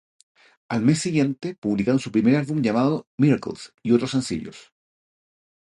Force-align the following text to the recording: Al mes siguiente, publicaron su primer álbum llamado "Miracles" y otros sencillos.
Al 0.67 0.81
mes 0.81 0.97
siguiente, 0.97 1.53
publicaron 1.53 1.99
su 1.99 2.11
primer 2.11 2.35
álbum 2.35 2.63
llamado 2.63 3.05
"Miracles" 3.17 3.75
y 3.83 3.91
otros 3.91 4.09
sencillos. 4.09 4.73